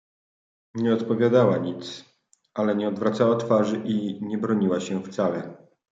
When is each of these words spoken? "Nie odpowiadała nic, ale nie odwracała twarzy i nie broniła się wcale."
"Nie 0.75 0.93
odpowiadała 0.93 1.57
nic, 1.57 2.05
ale 2.53 2.75
nie 2.75 2.87
odwracała 2.87 3.35
twarzy 3.35 3.77
i 3.85 4.21
nie 4.25 4.37
broniła 4.37 4.79
się 4.79 5.03
wcale." 5.03 5.57